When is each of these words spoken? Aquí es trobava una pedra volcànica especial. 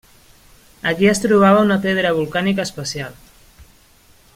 Aquí 0.91 1.09
es 1.11 1.21
trobava 1.25 1.67
una 1.67 1.79
pedra 1.85 2.15
volcànica 2.21 2.67
especial. 2.71 3.15